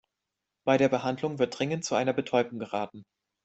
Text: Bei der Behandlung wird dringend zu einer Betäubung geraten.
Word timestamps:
Bei 0.65 0.77
der 0.77 0.89
Behandlung 0.89 1.37
wird 1.37 1.59
dringend 1.59 1.85
zu 1.85 1.93
einer 1.93 2.13
Betäubung 2.13 2.57
geraten. 2.57 3.03